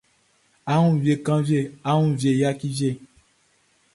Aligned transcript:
A 0.71 0.73
wun 0.81 0.95
vie 1.03 1.15
kanvie 1.27 1.61
a 1.89 1.91
woun 1.97 2.11
vie 2.21 2.33
yaki 2.41 2.69
vie. 2.77 2.91